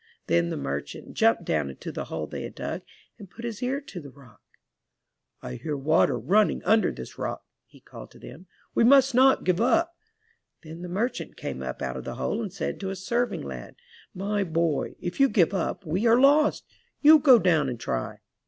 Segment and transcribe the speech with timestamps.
[0.25, 2.81] Then the merchant jumped down into the hole they had dug,
[3.19, 4.41] and put his ear to the rock.
[5.43, 8.47] 'T hear water running under this rock," he called to them.
[8.75, 9.93] ''We must not give up!"
[10.63, 13.75] Then the merchant came up out of the hole and said to a serving lad:
[14.15, 16.65] "My boy, if you give up we are lost!
[17.01, 18.21] You go down and try!"